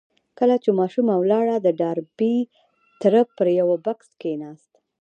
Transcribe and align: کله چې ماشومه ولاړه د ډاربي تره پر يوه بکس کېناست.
کله 0.39 0.55
چې 0.63 0.69
ماشومه 0.79 1.13
ولاړه 1.17 1.55
د 1.61 1.67
ډاربي 1.79 2.37
تره 3.01 3.19
پر 3.37 3.47
يوه 3.59 3.77
بکس 3.85 4.09
کېناست. 4.21 4.71